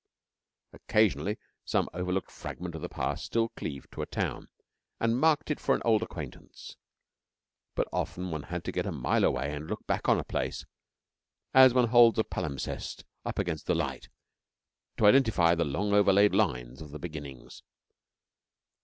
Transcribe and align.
Occasionally 0.73 1.37
some 1.63 1.87
overlooked 1.93 2.31
fragment 2.31 2.73
of 2.73 2.81
the 2.81 2.89
past 2.89 3.23
still 3.23 3.49
cleaved 3.49 3.91
to 3.91 4.01
a 4.01 4.07
town, 4.07 4.49
and 4.99 5.19
marked 5.19 5.51
it 5.51 5.59
for 5.59 5.75
an 5.75 5.81
old 5.85 6.01
acquaintance, 6.01 6.75
but 7.75 7.87
often 7.93 8.31
one 8.31 8.41
had 8.49 8.63
to 8.63 8.71
get 8.71 8.87
a 8.87 8.91
mile 8.91 9.23
away 9.23 9.53
and 9.53 9.67
look 9.67 9.85
back 9.85 10.09
on 10.09 10.17
a 10.19 10.23
place 10.23 10.65
as 11.53 11.75
one 11.75 11.89
holds 11.89 12.17
a 12.17 12.23
palimpsest 12.23 13.03
up 13.25 13.37
against 13.37 13.67
the 13.67 13.75
light 13.75 14.09
to 14.97 15.05
identify 15.05 15.53
the 15.53 15.65
long 15.65 15.93
overlaid 15.93 16.33
lines 16.33 16.81
of 16.81 16.89
the 16.89 16.97
beginnings. 16.97 17.61